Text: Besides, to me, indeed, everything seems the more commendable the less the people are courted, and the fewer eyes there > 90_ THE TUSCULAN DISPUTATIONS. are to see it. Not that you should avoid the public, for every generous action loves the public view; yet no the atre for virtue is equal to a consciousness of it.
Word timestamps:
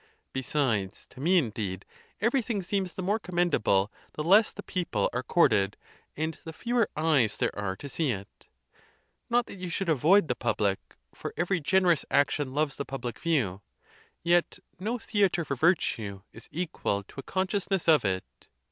Besides, 0.33 1.05
to 1.11 1.19
me, 1.19 1.37
indeed, 1.37 1.85
everything 2.19 2.63
seems 2.63 2.93
the 2.93 3.03
more 3.03 3.19
commendable 3.19 3.91
the 4.13 4.23
less 4.23 4.51
the 4.51 4.63
people 4.63 5.11
are 5.13 5.21
courted, 5.21 5.77
and 6.17 6.39
the 6.43 6.53
fewer 6.53 6.89
eyes 6.97 7.37
there 7.37 7.51
> 7.51 7.55
90_ 7.55 7.61
THE 7.77 7.87
TUSCULAN 7.87 8.17
DISPUTATIONS. 8.17 8.25
are 8.25 8.25
to 8.25 8.45
see 8.47 8.47
it. 8.47 9.29
Not 9.29 9.45
that 9.45 9.59
you 9.59 9.69
should 9.69 9.89
avoid 9.89 10.27
the 10.27 10.33
public, 10.33 10.79
for 11.13 11.35
every 11.37 11.59
generous 11.59 12.03
action 12.09 12.51
loves 12.55 12.77
the 12.77 12.83
public 12.83 13.19
view; 13.19 13.61
yet 14.23 14.57
no 14.79 14.97
the 14.97 15.21
atre 15.21 15.45
for 15.45 15.55
virtue 15.55 16.23
is 16.33 16.49
equal 16.51 17.03
to 17.03 17.19
a 17.19 17.23
consciousness 17.23 17.87
of 17.87 18.03
it. 18.03 18.47